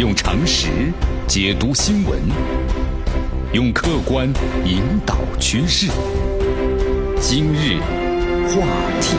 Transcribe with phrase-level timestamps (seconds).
[0.00, 0.90] 用常识
[1.28, 2.18] 解读新闻，
[3.52, 4.26] 用客观
[4.64, 5.88] 引导趋势。
[7.20, 7.78] 今日
[8.48, 8.66] 话
[9.02, 9.18] 题，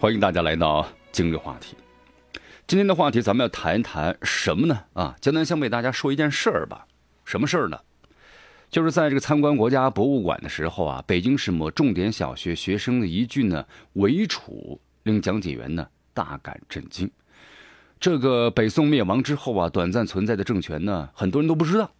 [0.00, 1.76] 欢迎大家来到今日话题。
[2.66, 4.80] 今天的话题，咱们要谈一谈什么呢？
[4.94, 6.86] 啊，江南先为大家说一件事儿吧。
[7.26, 7.78] 什么事儿呢？
[8.74, 17.08] 就是在这个参观国家博物馆的时候啊，北京市某重点小学学生的一句呢“伪楚”，令讲解员呢大感震惊。
[18.00, 21.92] 这个北宋灭亡之后啊，短暂存在的政权呢，很多人都不知道，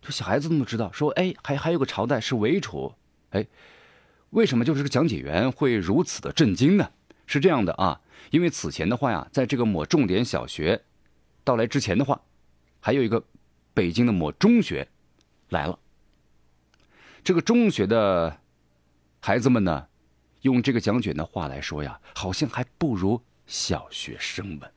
[0.00, 0.88] 就小孩子都知道。
[0.92, 2.94] 说，哎，还还有个朝代是伪楚，
[3.30, 3.44] 哎，
[4.30, 6.88] 为什么就是这个讲解员会如此的震惊呢？
[7.26, 10.80] 是这样的啊，因为此前的话呀，在这个某重点小学
[11.42, 12.20] 到来之前的话，
[12.78, 13.24] 还有一个
[13.74, 14.86] 北京的某中学
[15.48, 15.76] 来了。
[17.24, 18.38] 这个中学的
[19.20, 19.86] 孩子们呢，
[20.42, 24.70] 用这个讲卷的话来说呀，好像还不如小学生们。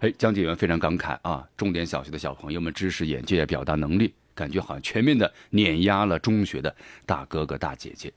[0.00, 1.48] 哎，讲解员非常感慨啊！
[1.56, 8.12] 重点小学的小朋友们知识、眼界、表达能力，感觉好像全面的碾压了中学的大哥哥大姐姐。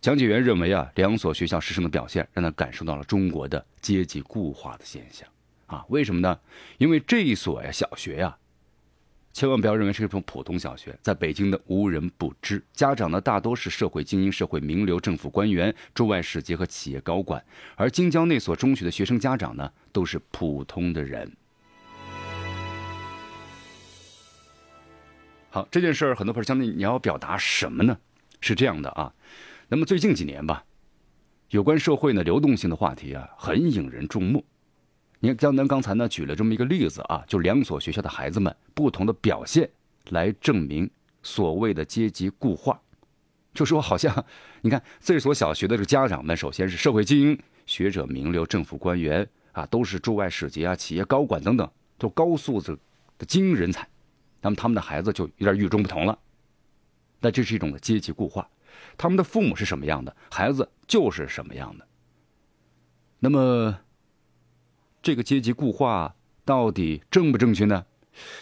[0.00, 5.28] 讲解员认为啊，两所学校师生的表现让他感受到了中国的阶级固化的现象。
[5.68, 6.40] 啊，为什么呢？
[6.78, 8.36] 因为这一所呀小学呀，
[9.32, 12.64] 千万不要认为是一种普通小学，在北京的无人不知。
[12.72, 17.44] 家长呢大多是社会精英、社会名流、政府官员、驻外使节和企业高管，
[17.76, 21.30] 而京郊那所中学的学生家长呢都是普通的人。
[25.50, 27.98] 好，这件事儿很多朋友相信你要表达什么呢？
[28.40, 29.12] 是这样的啊，
[29.68, 30.64] 那么最近几年吧，
[31.50, 34.44] 有关社会呢流动性的话题啊，很引人注目。
[35.20, 39.68] 你看，江南刚才呢举了这么一个例子啊，就两所学校的孩子们不同的表现，
[40.10, 40.88] 来证明
[41.24, 42.80] 所谓的阶级固化。
[43.52, 44.24] 就说好像，
[44.60, 52.78] 你看这所小学的这家长们，首先是社会精英、学者、名流、政府官员啊，都是驻外使节啊、企业高管等等，都高素质
[53.18, 53.88] 的精英人才。
[54.40, 56.16] 那么他们的孩子就有点与众不同了。
[57.18, 58.48] 那这是一种的阶级固化，
[58.96, 61.84] 他们的父母是什么样的，孩子就是什么样的。
[63.18, 63.76] 那么。
[65.08, 66.14] 这个阶级固化
[66.44, 67.86] 到底正不正确呢？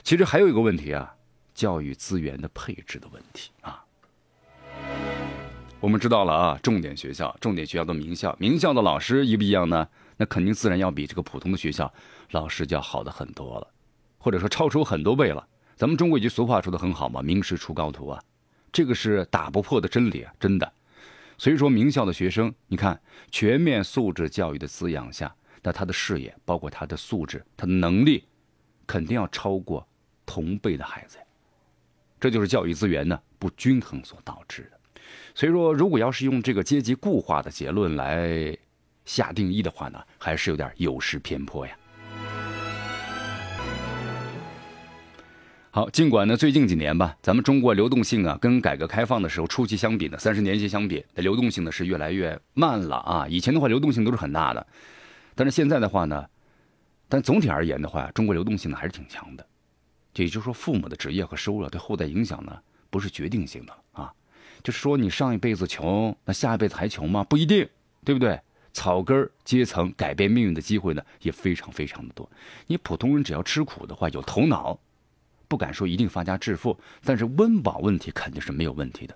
[0.02, 1.14] 其实还有一个问题啊，
[1.54, 3.84] 教育资源的配置的问题啊。
[5.78, 9.86] 我们知道了啊，重点学校、重点学校的名校，名校的老师一不一样呢？
[10.16, 11.94] 那肯定自然要比这个普通的学校
[12.32, 13.68] 老师就要好的很多了，
[14.18, 15.46] 或者说超出很多倍了。
[15.76, 18.20] 咱们中国一句俗话说的很好嘛，“名师出高徒”啊，
[18.72, 20.72] 这个是打不破的真理啊，真的。
[21.38, 23.00] 所以说，名校的学生，你看
[23.30, 25.32] 全面素质教育的滋养下。
[25.66, 28.22] 那他的视野，包括他的素质、他的能力，
[28.86, 29.84] 肯定要超过
[30.24, 31.18] 同辈的孩子，
[32.20, 35.02] 这就是教育资源呢不均衡所导致的。
[35.34, 38.56] 所以说，如果要是用这个阶级固化的结论来
[39.04, 41.76] 下定义的话呢，还是有点有失偏颇呀。
[45.72, 53.26] 好，尽管呢最近几年吧，咱们中国流动性啊，跟改革开放的时候初期相比呢，三十年前相比，的流动性呢是越来越慢了啊。
[53.28, 54.64] 以前的话，流动性都是很大的。
[55.36, 56.26] 但是现在的话呢，
[57.08, 59.46] 但总体而言的话，中国流动性呢还是挺强的。
[60.14, 62.58] 也就是说，父母的职业和收入对后代影响呢
[62.88, 64.10] 不是决定性的啊。
[64.64, 67.22] 就是说，你上一辈子穷，那下一辈子还穷吗？
[67.22, 67.68] 不一定，
[68.02, 68.40] 对不对？
[68.72, 72.28] 草根阶层改变命运的机会呢也非常非常的多。
[72.66, 74.78] 你普通人只要吃苦的话，有头脑，
[75.48, 79.14] 不敢说一定发家致富，但是温饱问题肯定是没有问题的。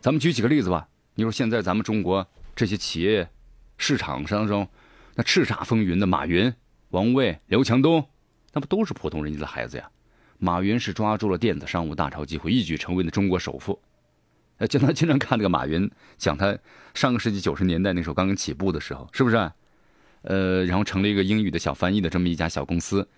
[0.00, 0.88] 咱们举几个例子吧。
[1.14, 3.30] 你说现在咱们中国这些企业。
[3.78, 4.68] 市场当中，
[5.14, 6.52] 那叱咤风云的马云、
[6.90, 8.08] 王卫、刘强东，
[8.52, 9.90] 那不都是普通人家的孩子呀？
[10.38, 13.80] 马云是抓住了电子商务大潮机会，一举成为了中国首富。
[14.58, 16.56] 呃，经常经常看那个马云讲他
[16.94, 19.36] 上个世纪九十年代那时候刚刚起步的时候，是不是？
[20.22, 23.08] 呃，然后成了一个英语的小翻译的这么一家小公司，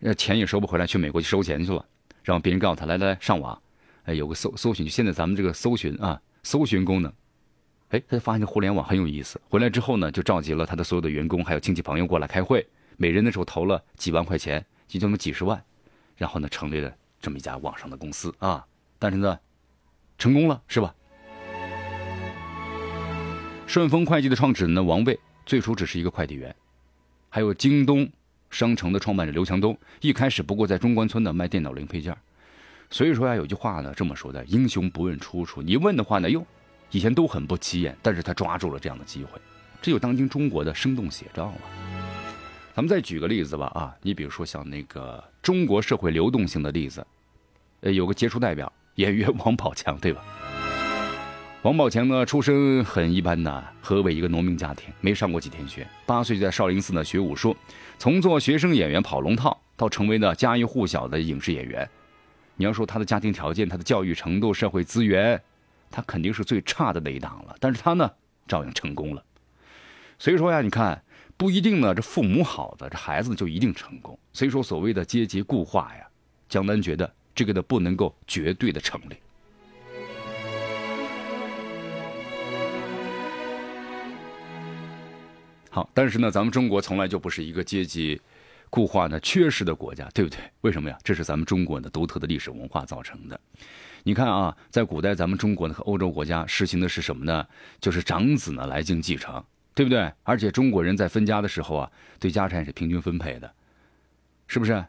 [0.00, 1.84] 呃，钱也收不回来，去美国去收钱去了。
[2.22, 3.60] 然后别人告诉他，来来上网，
[4.04, 7.12] 哎，有个搜搜寻，现在咱们这个搜寻啊，搜寻功能。
[7.92, 9.38] 哎，他就发现互联网很有意思。
[9.50, 12.66] 回来之后呢，就召集了他的所有的员工还有亲戚朋友过来开会，
[12.96, 15.62] 每人那时候投了几万块钱，就这么几十万，
[16.16, 16.90] 然后呢，成立了
[17.20, 18.66] 这么一家网上的公司啊。
[18.98, 19.38] 但是呢，
[20.16, 20.94] 成功了，是吧？
[23.66, 26.54] 顺丰快递的创始人呢，王卫最初只是一个快递员，
[27.28, 28.10] 还有京东
[28.48, 32.16] 商城的创办者刘强东，一开始不过在中关村呢卖电脑零配件。
[32.88, 35.60] 所以说呀，有句话呢这么说的：英雄不问出处。
[35.60, 36.42] 你问的话呢，哟。
[36.92, 39.40] 以前都很不起眼，但是他抓住了这样的机会，
[39.80, 41.56] 这有当今中国的生动写照啊。
[42.74, 47.04] 咱们再举个例子吧啊，你比如说像那个中国社会流动性的例子，
[47.80, 50.22] 呃，有个杰出代表演员王宝强，对吧？
[51.62, 57.56] 王宝强呢，出身很一般呐，河北一个农民家庭，没上过几天学，八岁就在少林寺呢学武术，
[57.98, 61.88] 从做学生演员跑龙套，到成为呢家喻户晓的影视演员。
[62.56, 65.40] 你要说他的家庭条件、他的教育程度、社会资源，
[65.92, 68.10] 他肯定是最差的那一档了，但是他呢，
[68.48, 69.22] 照样成功了。
[70.18, 71.04] 所以说呀，你看。
[71.34, 74.16] 不一定呢，这父母好的，这孩子就一定成功。
[74.32, 76.06] 所以说，所谓的阶级固化呀，
[76.48, 79.16] 江南觉得这个呢不能够绝对的成立。
[85.68, 88.20] 好，但是呢，咱们中国从来就不是一个阶级
[88.72, 90.38] 固化呢缺失的国家，对不对？
[90.62, 90.96] 为什么呀？
[91.04, 93.38] 这是咱们中国的独特的历史文化造成的。
[94.02, 97.46] 你看啊，在古代，咱们中国呢和欧洲国家实行的是什么呢？
[97.82, 99.44] 就是长子呢来进继承。
[99.74, 100.10] 对不对？
[100.22, 103.50] 而且中国人在分家的时候啊，对家产是平均分配的，
[104.46, 104.84] 是不是？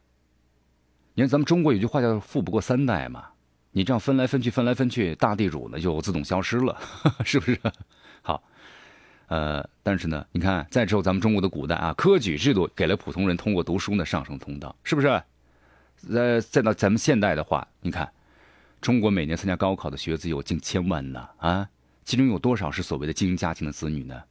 [1.14, 3.28] 你看咱们中国有句话叫“富不过三代”嘛，
[3.72, 6.78] 你这样分来分去，分来分去，大地主呢就自动消失了，
[7.24, 7.58] 是不是？
[8.22, 8.44] 好，
[9.34, 15.08] 呃，但是呢，你看再之后，咱们中国的古代啊，科举制度给了普通人通过读书呢上升通道，是不是？
[16.12, 18.08] 呃，再到咱们现代的话，你看，
[18.80, 21.68] 中国每年参加高考的学子有近千万呢，啊，
[22.06, 24.22] 其中有多少是所谓的精英家庭的子女呢？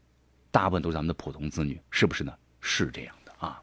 [0.52, 2.32] 大部分都是咱们的普通子女，是不是呢？
[2.60, 3.60] 是这样的啊。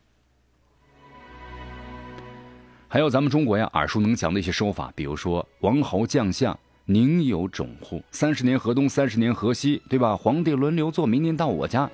[2.90, 6.60] 还有咱们中国呀，耳熟能详的一些说法，比如说“王侯将相
[6.92, 11.88] 宁有种乎”，“三十年河东，三十年河西”，对吧？“皇帝轮流坐，明年到我家。”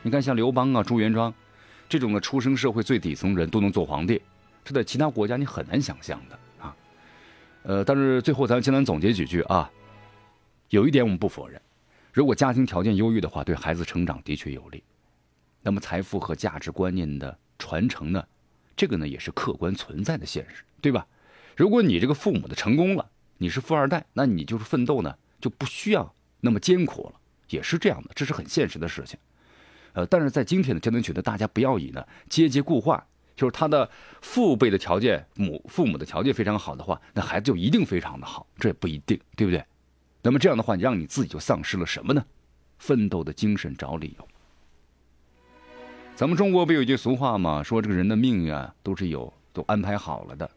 [0.00, 1.32] 你看，像刘邦啊、朱元璋
[1.90, 4.22] 这种的出生社会最底层人都能做皇帝，
[4.64, 6.74] 这在其他国家你很难想象的啊。
[7.64, 9.70] 呃，但是最后咱简单总结几句啊，
[10.70, 11.60] 有一点我们不否认。
[12.10, 14.82] 如果家庭条件优越的话，对孩子成长的确有利。
[15.60, 18.24] 那么财富和价值观念的传承呢？
[18.74, 21.06] 这个呢也是客观存在的现实，对吧？
[21.54, 29.18] 如果你这个父母的成功了，你是富二代，那你就是奋斗呢就不需要那么艰苦了，也是这样的，这是很现实的事情。
[29.92, 33.88] 呃，但是在今天呢，江南觉得大家不要以呢阶级固化，就是他的
[34.20, 39.64] 父辈的条件，母父母的条件非常好的话，那孩子就一定非常的好，这也不一定，对不对？
[40.22, 42.24] 那么这样的话，你让你自己就丧失了什么呢？
[42.78, 44.28] 奋斗的精神，找理由。
[46.16, 47.62] 咱们中国不有句俗话吗？
[47.62, 50.50] 说这个人的命运啊，都是有都安排好了的，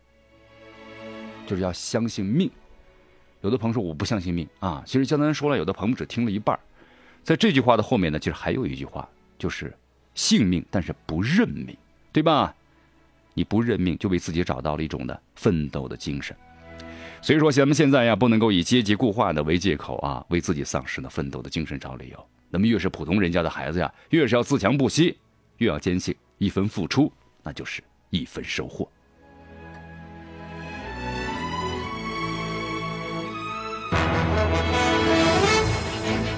[1.46, 2.50] 就是要相信命。
[3.42, 6.58] 有的朋友说我不相信命啊，其实江南说了，有的朋友只听了一半。
[7.24, 9.08] 在这句话的后面呢，其实还有一句话，
[9.38, 9.74] 就是
[10.16, 11.76] 信命，但是不认命，
[12.12, 12.54] 对吧？
[13.34, 16.36] 你不认命，就为自己找到了一种的奋斗的精神。
[17.22, 22.28] 所以说，咱们现在呀，不能够以阶级固化的为借口啊，为自己丧失的奋斗的精神找理由。
[22.50, 25.18] 那么，越是普通人家的孩子呀，越是要自强不息，
[25.58, 27.12] 越要坚信一分付出，
[27.44, 28.90] 那就是一分收获。